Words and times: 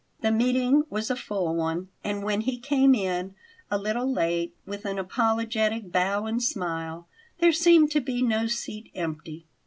The 0.21 0.31
meeting 0.31 0.81
was 0.89 1.11
a 1.11 1.15
full 1.15 1.55
one, 1.55 1.89
and 2.03 2.23
when 2.23 2.41
he 2.41 2.57
came 2.57 2.95
in, 2.95 3.35
a 3.69 3.77
little 3.77 4.11
late, 4.11 4.55
with 4.65 4.83
an 4.85 4.97
apologetic 4.97 5.91
bow 5.91 6.25
and 6.25 6.41
smile, 6.41 7.07
there 7.37 7.53
seemed 7.53 7.91
to 7.91 8.01
be 8.01 8.23
no 8.23 8.47
seat 8.47 8.89
empty. 8.95 9.45